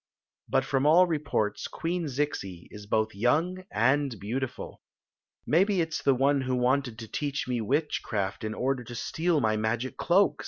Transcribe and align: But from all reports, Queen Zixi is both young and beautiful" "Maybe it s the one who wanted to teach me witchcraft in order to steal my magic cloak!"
But 0.49 0.65
from 0.65 0.87
all 0.87 1.05
reports, 1.05 1.67
Queen 1.67 2.05
Zixi 2.07 2.67
is 2.71 2.87
both 2.87 3.13
young 3.13 3.65
and 3.71 4.19
beautiful" 4.19 4.81
"Maybe 5.45 5.79
it 5.79 5.89
s 5.89 6.01
the 6.01 6.15
one 6.15 6.41
who 6.41 6.55
wanted 6.55 6.97
to 6.97 7.07
teach 7.07 7.47
me 7.47 7.61
witchcraft 7.61 8.43
in 8.43 8.55
order 8.55 8.83
to 8.83 8.95
steal 8.95 9.39
my 9.41 9.57
magic 9.57 9.97
cloak!" 9.97 10.39